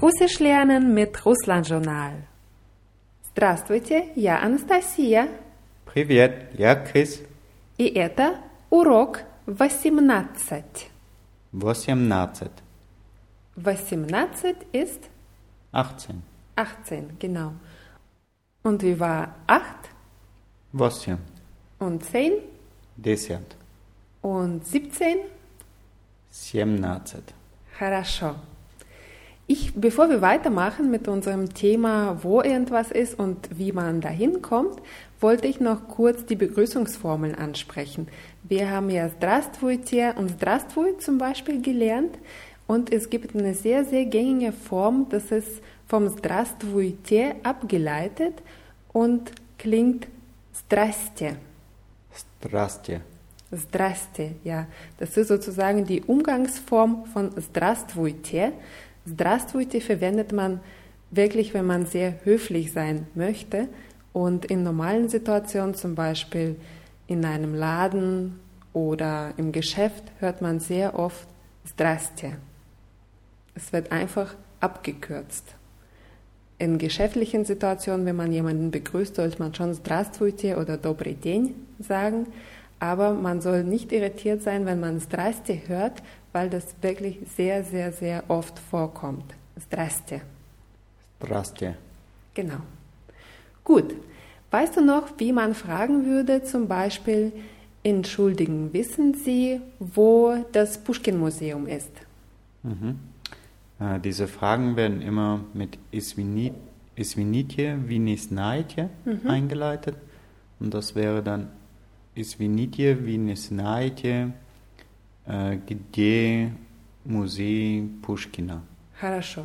[0.00, 2.12] Russisch lernen mit Russland-Journal.
[3.30, 5.28] Здравствуйте, я Анастасия.
[5.84, 7.22] Привет, я Крис.
[7.78, 8.36] И это
[8.70, 10.90] урок 18.
[11.52, 12.50] 18.
[13.56, 15.00] 18 ist
[15.72, 16.22] 18.
[16.56, 17.52] 18, genau.
[18.62, 19.64] Und wie war 8
[20.78, 21.18] 8.
[21.78, 22.42] und 10
[23.02, 23.44] 10.
[24.22, 25.18] und 17?
[26.30, 27.22] 17.
[27.78, 28.34] Хорошо.
[29.48, 34.82] Ich, bevor wir weitermachen mit unserem Thema, wo irgendwas ist und wie man dahin kommt,
[35.20, 38.08] wollte ich noch kurz die Begrüßungsformeln ansprechen.
[38.42, 42.18] Wir haben ja Здравствуйте und Здравствуй zum Beispiel gelernt
[42.66, 48.34] und es gibt eine sehr, sehr gängige Form, das ist vom Здравствуйте abgeleitet
[48.92, 50.08] und klingt
[50.52, 51.36] Здрасте.
[52.12, 53.00] Здрасте.
[53.52, 54.66] Здрасте, ja.
[54.98, 58.52] Das ist sozusagen die Umgangsform von Здравствуйте.
[59.06, 60.60] Здравствуйте verwendet man
[61.10, 63.68] wirklich, wenn man sehr höflich sein möchte.
[64.12, 66.56] Und in normalen Situationen, zum Beispiel
[67.06, 68.40] in einem Laden
[68.72, 71.28] oder im Geschäft, hört man sehr oft
[71.64, 72.32] Здрасте.
[73.54, 75.54] Es wird einfach abgekürzt.
[76.58, 82.26] In geschäftlichen Situationen, wenn man jemanden begrüßt, sollte man schon Здравствуйте oder Добрый день sagen.
[82.78, 86.02] Aber man soll nicht irritiert sein, wenn man Zdraste hört,
[86.33, 89.33] weil das wirklich sehr, sehr, sehr oft vorkommt.
[89.67, 90.21] Straste.
[91.17, 91.75] Straste.
[92.33, 92.61] Genau.
[93.63, 93.95] Gut.
[94.49, 97.31] Weißt du noch, wie man fragen würde, zum Beispiel,
[97.83, 101.91] entschuldigen, wissen Sie, wo das Pushkin-Museum ist?
[102.63, 102.99] Mhm.
[103.79, 106.53] Äh, diese Fragen werden immer mit Isvinitje,
[107.87, 109.29] Vinisnaitje mhm.
[109.29, 109.95] eingeleitet.
[110.59, 111.47] Und das wäre dann
[112.13, 114.33] Isvinitje, Vinisnaitje,
[115.26, 116.52] где
[117.04, 118.62] музей Пушкина.
[119.00, 119.42] Хорошо.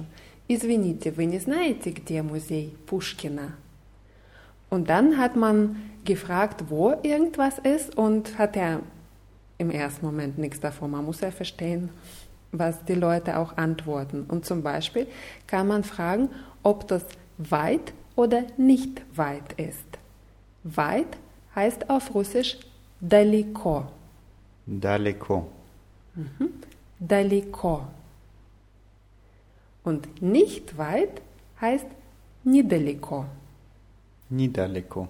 [0.48, 3.54] Извините, вы не знаете, где музей Pushkina?
[4.70, 5.76] Und dann hat man
[6.06, 8.82] gefragt, wo irgendwas ist und hat er
[9.58, 10.92] im ersten Moment nichts davon.
[10.92, 11.90] Man muss ja verstehen,
[12.52, 14.26] was die Leute auch antworten.
[14.28, 15.08] Und zum Beispiel
[15.48, 16.30] kann man fragen,
[16.64, 17.06] ob das
[17.38, 19.88] weit oder nicht weit ist.
[20.64, 21.18] Weit
[21.56, 22.58] heißt auf Russisch
[23.00, 23.88] далеко.
[24.66, 25.48] Далеко.
[27.00, 27.82] Далеко.
[29.84, 31.22] Und nicht weit
[31.60, 31.88] heißt
[32.44, 33.26] недалеко.
[34.30, 35.08] Недалеко.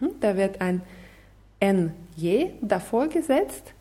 [0.00, 0.82] Mhm, Da wird ein
[1.60, 3.72] NJ davor gesetzt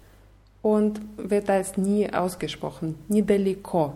[0.62, 2.96] und wird als nie ausgesprochen.
[3.08, 3.94] Недалеко.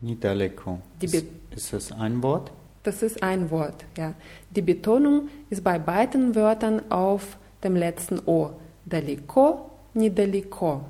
[0.00, 0.78] Недалеко.
[1.00, 2.50] Die Ist, Be- ist das ein Wort?
[2.82, 4.14] Das ist ein Wort, ja.
[4.50, 8.50] Die Betonung ist bei beiden Wörtern auf dem letzten O.
[8.86, 10.80] Далеко, недалеко.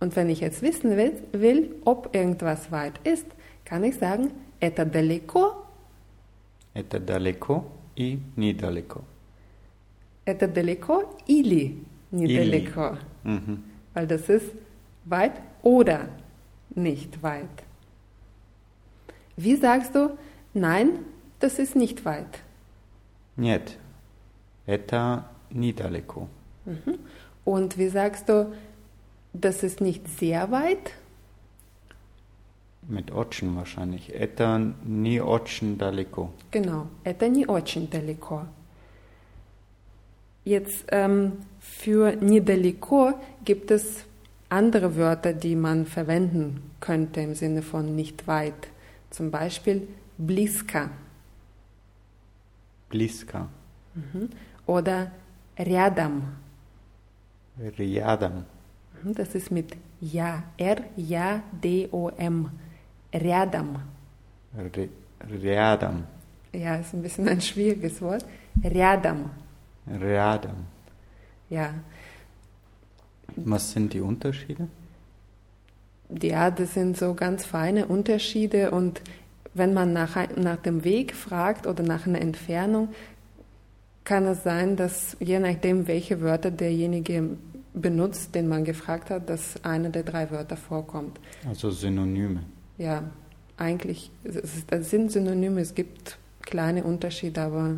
[0.00, 3.26] Und wenn ich jetzt wissen will, will, ob irgendwas weit ist,
[3.64, 4.30] kann ich sagen,
[4.60, 5.60] это далеко,
[6.74, 7.64] Это далеко
[7.96, 9.02] и недалеко.
[10.26, 11.76] это далеко или
[12.10, 12.98] недалеко.
[13.22, 13.62] Mhm.
[13.94, 14.50] Weil das ist
[15.04, 16.08] weit oder
[16.74, 17.62] nicht weit.
[19.36, 20.16] Wie sagst du,
[20.52, 20.98] nein,
[21.40, 22.40] das ist nicht weit?
[23.36, 23.76] Нет.
[24.66, 26.28] Это недалеко.
[27.44, 28.52] Und wie sagst du,
[29.32, 30.92] das ist nicht sehr weit?
[32.86, 34.14] Mit очень wahrscheinlich.
[34.14, 36.30] Это не очень далеко.
[36.50, 38.46] Genau, это не очень далеко.
[40.44, 43.14] Jetzt ähm, für недалеко
[43.44, 44.04] gibt es
[44.50, 48.68] andere Wörter, die man verwenden könnte im Sinne von nicht weit.
[49.10, 50.90] Zum Beispiel близко
[52.90, 53.48] Близко.
[54.66, 55.10] oder
[55.58, 56.36] рядом.
[57.58, 58.44] Рядом.
[59.02, 62.50] Mhm, Das ist mit ja, R, ja, D, O, M.
[63.12, 63.76] Рядом.
[64.56, 64.88] Р-
[65.42, 66.04] Рядом.
[66.52, 68.24] Ja, ist ein bisschen ein schwieriges Wort.
[68.62, 69.30] Рядом.
[69.88, 70.66] Рядом.
[71.50, 71.74] Ja,
[73.36, 74.68] Was sind die Unterschiede?
[76.22, 79.00] Ja, das sind so ganz feine Unterschiede und
[79.54, 82.88] wenn man nach, ein- nach dem Weg fragt oder nach einer Entfernung,
[84.04, 87.30] kann es sein, dass je nachdem, welche Wörter derjenige
[87.74, 91.18] benutzt, den man gefragt hat, dass eine der drei Wörter vorkommt.
[91.46, 92.42] Also Synonyme.
[92.78, 93.04] Ja,
[93.56, 97.76] eigentlich es ist- es sind Synonyme, es gibt kleine Unterschiede, aber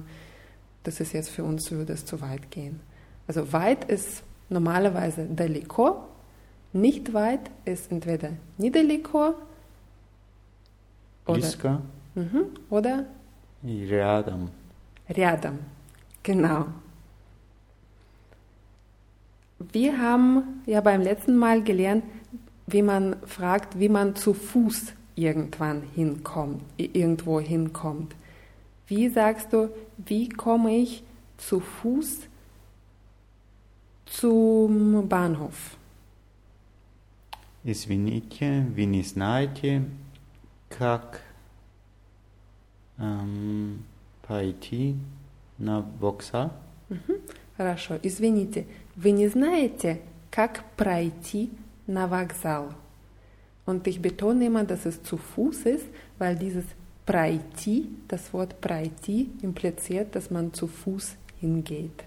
[0.85, 2.81] das ist jetzt für uns, würde es zu weit gehen.
[3.27, 6.05] Also weit ist normalerweise далеко,
[6.73, 9.35] nicht weit ist entweder недалеко
[11.27, 11.81] oder, Близко
[12.15, 13.07] mhm, oder
[13.63, 14.51] и рядом.
[15.09, 15.59] рядом.
[16.23, 16.67] Genau.
[19.61, 22.05] Wir haben ja beim letzten Mal gelernt,
[22.67, 28.15] wie man fragt, wie man zu Fuß irgendwann hinkommt, irgendwo hinkommt.
[28.87, 31.03] Wie sagst du, wie komme ich
[31.39, 32.21] zu Fuß
[34.07, 35.77] zum Bahnhof?
[37.65, 39.83] Извините, вы не знаете,
[40.69, 41.21] как
[42.99, 43.85] эм,
[44.23, 44.95] пойти
[45.59, 46.53] на вокзал?
[47.57, 50.01] Хорошо, извините, вы не знаете,
[50.31, 51.51] как пройти
[51.87, 52.75] на вокзал?
[53.67, 55.87] Und ich betone immer, dass es zu Fuß ist,
[56.19, 56.65] weil dieses
[57.05, 62.05] пройти, das Wort пройти impliziert, dass man zu Fuß hingeht.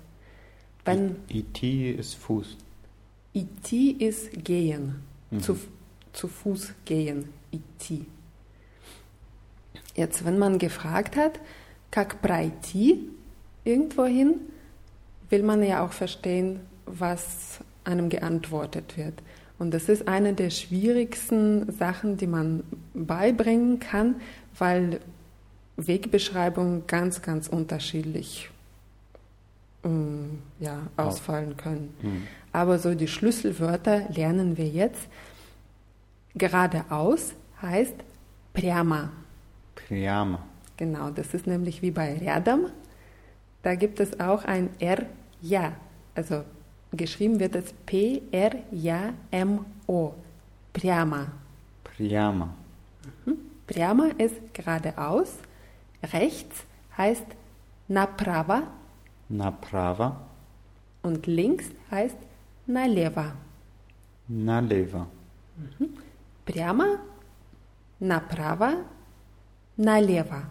[0.85, 2.55] Wenn Iti ist Fuß.
[3.33, 4.95] идти ist gehen,
[5.31, 5.41] Mhm.
[5.41, 5.57] zu,
[6.13, 8.05] zu Fuß gehen, идти.
[9.95, 11.39] Jetzt, wenn man gefragt hat,
[11.91, 13.09] как пройти
[13.65, 14.35] irgendwohin,
[15.29, 19.14] will man ja auch verstehen, was einem geantwortet wird.
[19.58, 24.16] Und das ist eine der schwierigsten Sachen, die man beibringen kann,
[24.58, 25.00] weil
[25.76, 28.50] Wegbeschreibungen ganz, ganz unterschiedlich
[29.84, 31.94] ähm, ja, ausfallen können.
[32.02, 32.22] Mhm.
[32.52, 35.08] Aber so die Schlüsselwörter lernen wir jetzt.
[36.34, 37.94] Geradeaus heißt
[38.52, 39.10] Priama.
[39.74, 40.40] Priama.
[40.76, 42.66] Genau, das ist nämlich wie bei Radam.
[43.62, 45.06] Da gibt es auch ein R,
[45.40, 45.72] ja.
[46.14, 46.44] Also
[46.93, 48.33] geschrieben wird es P-R-Ja-M-O.
[50.73, 51.27] Прямо.
[51.83, 52.49] Priyama.
[53.67, 55.37] Прямо ist geradeaus.
[56.01, 56.63] Rechts
[56.97, 57.25] heißt
[57.87, 58.63] направо
[59.29, 60.15] Направо.
[61.03, 62.17] und links heißt
[62.67, 63.33] налево.
[64.27, 65.07] Налево.
[66.45, 66.99] Прямо,
[67.99, 68.85] направо,
[69.77, 70.43] налево.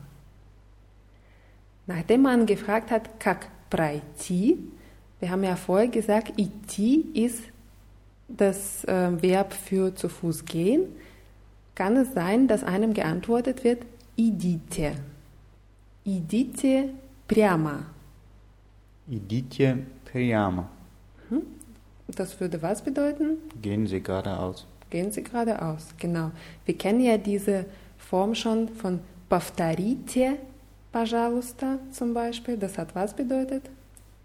[1.86, 4.58] Nachdem man gefragt hat, как пройти,
[5.22, 7.42] wir haben ja vorher gesagt, идти ist
[8.28, 10.82] das äh, Verb für zu Fuß gehen,
[11.74, 13.84] kann es sein, dass einem geantwortet wird,
[14.16, 14.96] идите.
[16.04, 16.90] Идите
[17.26, 17.84] прямо.
[19.08, 20.68] Iditje Priyama.
[22.08, 23.36] Das würde was bedeuten?
[23.60, 24.66] Gehen Sie geradeaus.
[24.90, 26.30] Gehen Sie geradeaus, genau.
[26.64, 27.66] Wir kennen ja diese
[27.98, 30.38] Form schon von повторите,
[30.90, 32.56] пожалуйста, zum Beispiel.
[32.56, 33.68] Das hat was bedeutet?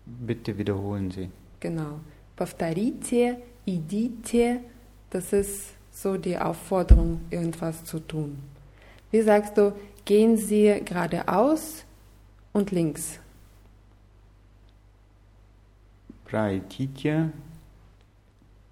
[0.07, 1.29] Bitte wiederholen Sie.
[1.59, 1.99] Genau.
[2.35, 4.61] Повторите, идите,
[5.09, 8.37] das ist so die Aufforderung, irgendwas zu tun.
[9.11, 9.73] Wie sagst du,
[10.05, 11.85] gehen Sie geradeaus
[12.51, 13.19] und links?
[16.25, 17.31] Пройдите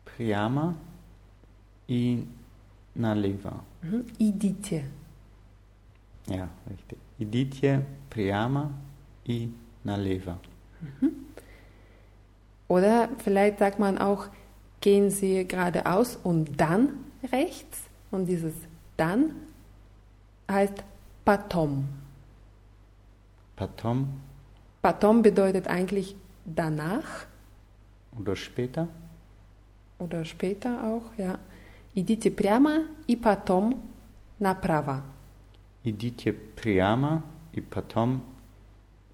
[0.04, 0.76] прямо
[1.88, 2.26] и
[2.96, 3.64] налево.
[3.84, 4.06] Mhm.
[4.20, 4.84] Идите.
[6.28, 6.98] Ja, richtig.
[7.20, 8.72] Iditje прямо
[9.26, 9.50] и
[9.84, 10.38] налево.
[12.68, 14.28] Oder vielleicht sagt man auch,
[14.80, 16.90] gehen Sie geradeaus und dann
[17.32, 17.80] rechts.
[18.12, 18.54] Und dieses
[18.98, 19.36] dann
[20.50, 20.84] heißt
[21.26, 21.88] потом.
[23.56, 24.22] Потом
[24.82, 26.16] Потом bedeutet eigentlich
[26.46, 27.28] danach
[28.18, 28.88] oder später.
[30.00, 31.40] oder später auch, ja.
[31.94, 33.80] Идите прямо и потом
[34.40, 35.04] направо.
[35.84, 38.24] Iditje прямо и потом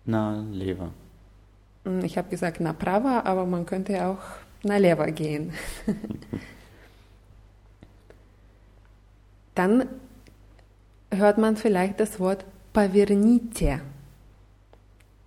[0.06, 0.92] налево.
[1.86, 4.20] Hm, Ich habe gesagt направо, aber man könnte auch
[4.64, 5.54] налево gehen.
[9.56, 9.88] Dann
[11.12, 13.82] hört man vielleicht das Wort поверните.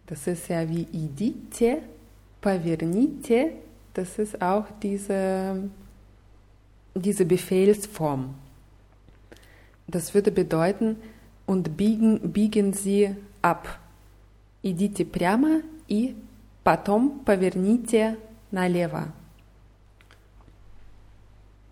[0.06, 1.78] Das ist ja wie идите,
[2.40, 3.52] поверните.
[3.94, 5.68] Das ist auch diese,
[6.94, 8.34] diese Befehlsform.
[9.88, 10.96] Das würde bedeuten,
[11.50, 13.80] und biegen, biegen Sie ab.
[14.62, 16.14] Идите прямо и
[16.64, 18.16] потом поверните
[18.50, 19.12] налево.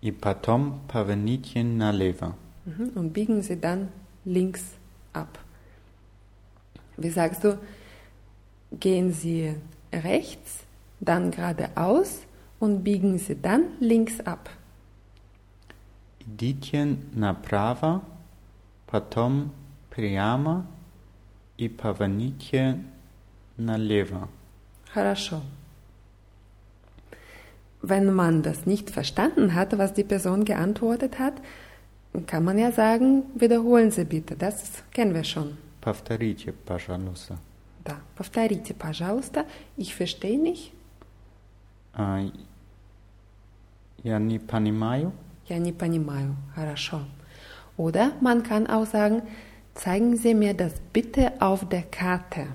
[0.01, 2.35] И потом поверните налево.
[2.65, 2.91] Mhm.
[2.95, 3.89] Und biegen Sie dann
[4.25, 4.63] links
[5.13, 5.39] ab.
[6.97, 7.57] Wie sagst du,
[8.71, 9.55] gehen Sie
[9.91, 10.63] rechts,
[10.99, 12.21] dann geradeaus
[12.59, 14.49] und biegen Sie dann links ab.
[16.19, 18.01] Идите направо,
[18.85, 19.51] потом
[19.89, 20.65] прямо
[21.57, 22.79] и поверните
[23.57, 24.29] налево.
[24.93, 25.41] Хорошо.
[27.81, 31.33] Wenn man das nicht verstanden hat, was die Person geantwortet hat,
[32.27, 34.35] kann man ja sagen, wiederholen Sie bitte.
[34.35, 35.57] Das kennen wir schon.
[35.81, 37.37] Повторите, пожалуйста.
[37.85, 39.45] Да, повторите, пожалуйста.
[39.77, 40.73] Ich verstehe nicht.
[41.93, 42.19] А,
[44.03, 45.11] Я не понимаю.
[45.47, 46.35] Я не понимаю.
[46.55, 47.01] Хорошо.
[47.77, 49.21] Oder man kann auch sagen,
[49.73, 52.47] zeigen Sie mir das bitte auf der Karte.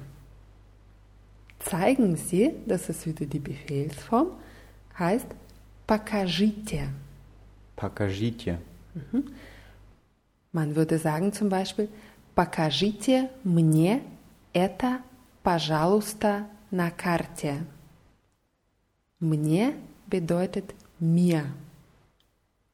[1.60, 4.32] Zeigen Sie, das ist wieder die Befehlsform,
[4.98, 5.28] heißt
[5.86, 6.89] покажите.
[7.75, 8.60] Покажите.
[10.51, 11.89] Man würde sagen zum Beispiel,
[12.36, 14.01] покажите мне
[14.54, 15.01] это,
[15.44, 17.66] пожалуйста, на карте.
[19.20, 19.75] Мне
[20.08, 21.46] bedeutet mir.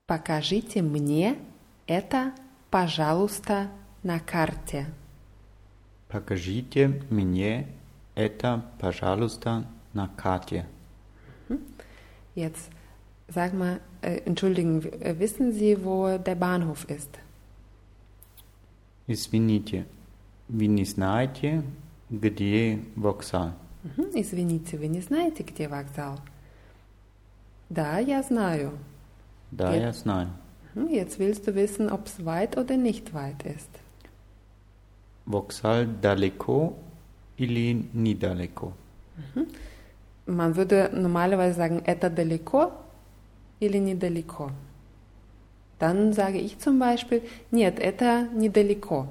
[0.06, 1.38] Покажите мне
[1.88, 2.34] это,
[2.70, 3.70] пожалуйста,
[4.04, 4.86] на карте.
[6.08, 7.68] Покажите мне
[8.15, 10.67] это, пожалуйста, на карте.
[12.35, 12.71] Jetzt
[13.29, 17.19] sag mal, äh, entschuldigen, äh, wissen Sie, wo der Bahnhof ist?
[19.07, 19.87] Извините,
[20.49, 21.63] вы не знаете,
[22.11, 23.53] где вокзал?
[23.83, 24.11] Мгм.
[24.15, 26.19] Извините, вы не знаете, где вокзал?
[27.69, 28.73] Да, я знаю.
[29.51, 29.87] Да, Ja.
[29.89, 30.29] я знаю.
[30.75, 33.71] Hm, Jetzt willst du wissen, ob es weit oder nicht weit ist.
[35.27, 36.75] Вокзал далеко
[37.37, 38.73] или недалеко?
[40.27, 42.73] Man würde normalerweise sagen, это далеко
[43.59, 44.51] или недалеко.
[45.79, 49.09] Dann sage ich zum Beispiel, нет, это недалеко.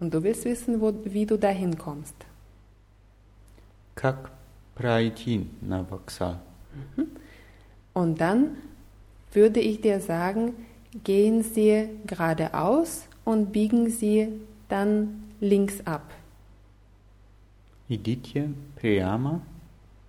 [0.00, 2.14] Und du willst wissen, wo, wie du dahin kommst.
[3.94, 4.32] Как
[4.74, 6.40] пройти на вокзал?
[7.92, 8.56] Und dann
[9.32, 10.54] würde ich dir sagen,
[11.04, 14.28] gehen Sie geradeaus und biegen Sie
[14.68, 16.10] dann links ab.
[17.88, 19.40] Идите прямо,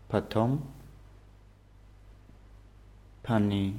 [0.07, 0.61] потом
[3.23, 3.75] пани,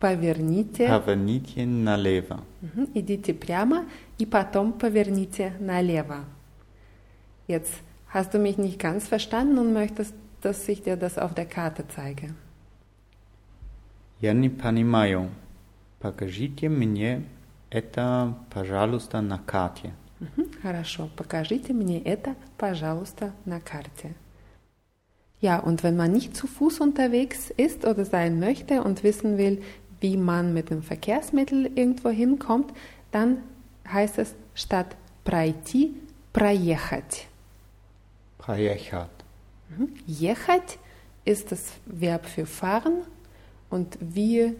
[0.00, 2.38] Поверните, поверните налево.
[2.62, 2.86] Мгм.
[2.94, 3.86] идите прямо
[4.18, 6.24] и потом поверните налево.
[7.48, 11.46] Jetzt hast du mich nicht ganz verstanden und möchtest, dass ich dir das auf der
[11.46, 12.34] Karte zeige.
[14.20, 15.30] Я не понимаю.
[16.00, 17.24] Покажите мне
[17.70, 19.92] это, пожалуйста, на карте.
[20.20, 20.50] Мгм.
[20.62, 24.14] Хорошо, покажите мне это, пожалуйста, на карте.
[25.40, 29.62] Ja, und wenn man nicht zu Fuß unterwegs ist oder sein möchte und wissen will,
[30.00, 32.72] wie man mit einem Verkehrsmittel irgendwo hinkommt,
[33.12, 33.38] dann
[33.86, 35.94] heißt es statt пройти
[36.32, 37.26] проехать.
[38.38, 39.10] Проехать.
[39.68, 39.94] Mhm.
[40.06, 40.78] Ехать
[41.24, 43.02] ist das Verb für fahren
[43.70, 44.54] und wie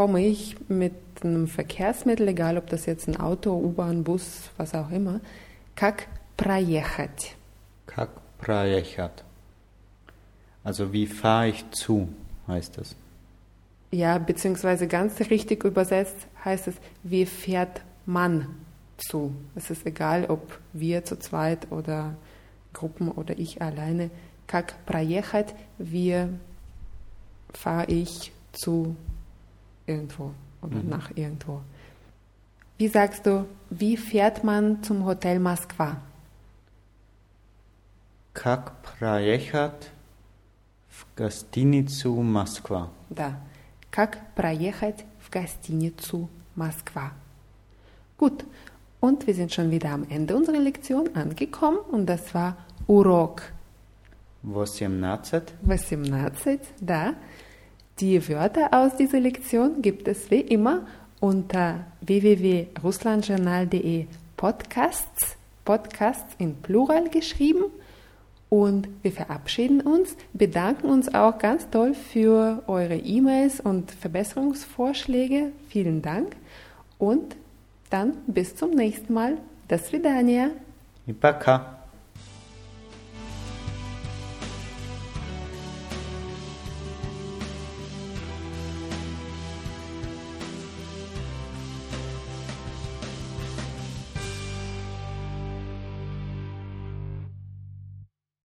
[0.00, 4.90] komme ich mit einem Verkehrsmittel, egal ob das jetzt ein Auto, U-Bahn, Bus, was auch
[4.90, 5.20] immer,
[5.74, 7.36] как проехать.
[7.86, 9.24] Как проехать?
[10.64, 12.08] Also wie fahre ich zu,
[12.48, 12.96] heißt das.
[13.90, 18.48] Ja, beziehungsweise ganz richtig übersetzt heißt es, wie fährt man
[18.98, 19.34] zu?
[19.54, 22.14] Es ist egal, ob wir zu zweit oder
[22.72, 24.10] Gruppen oder ich alleine.
[24.46, 26.26] Как проехать, wie
[27.52, 28.96] fahre ich zu
[29.86, 30.88] irgendwo oder Mhm.
[30.88, 31.60] nach irgendwo.
[32.78, 35.96] Wie sagst du, wie fährt man zum Hotel Moskwa?
[38.34, 39.90] Как проехать
[40.88, 42.90] в гостиницу Москва?
[43.10, 43.40] Да.
[43.90, 47.12] Как проехать в гостиницу Moskwa?
[48.18, 48.44] Gut.
[49.00, 53.42] Und wir sind schon wieder am Ende unserer Lektion angekommen und das war Urok
[54.44, 55.04] 18.
[55.64, 56.60] 18.
[56.80, 57.14] Da.
[58.00, 60.86] Die Wörter aus dieser Lektion gibt es wie immer
[61.20, 67.64] unter www.russlandjournal.de Podcasts, Podcasts in Plural geschrieben.
[68.48, 75.52] Und wir verabschieden uns, bedanken uns auch ganz toll für eure E-Mails und Verbesserungsvorschläge.
[75.68, 76.36] Vielen Dank
[76.98, 77.36] und
[77.90, 79.38] dann bis zum nächsten Mal.
[79.68, 80.50] До свидания.
[81.06, 81.79] И пока.